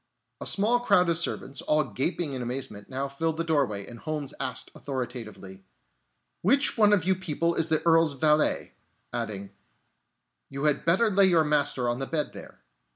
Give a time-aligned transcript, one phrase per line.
[0.39, 4.33] A small crowd of servants, all gaping in amazement, now filled the doorway, and Holmes
[4.39, 5.63] asked authoritatively:
[6.41, 8.73] "Which one of you people is the Earl's valet?"
[9.13, 9.51] Adding:
[10.49, 12.61] "You had better lay your master on the bed there."